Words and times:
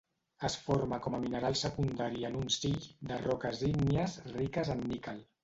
Es 0.47 0.53
forma 0.69 0.97
com 1.05 1.17
a 1.17 1.19
mineral 1.25 1.57
secundari 1.59 2.25
en 2.31 2.39
un 2.39 2.49
sill 2.57 2.81
de 3.11 3.21
roques 3.27 3.63
ígnies 3.69 4.19
riques 4.35 4.75
en 4.79 4.85
níquel. 4.91 5.23